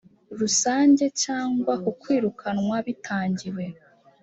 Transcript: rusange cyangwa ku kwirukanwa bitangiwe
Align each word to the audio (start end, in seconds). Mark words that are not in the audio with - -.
rusange 0.39 1.03
cyangwa 1.23 1.73
ku 1.83 1.91
kwirukanwa 2.01 2.75
bitangiwe 2.87 3.65